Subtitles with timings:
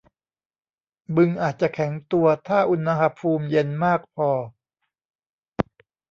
[1.15, 4.29] บึงอาจจะแข็งตัวถ้าอุณหภูมิเย็นมากพอ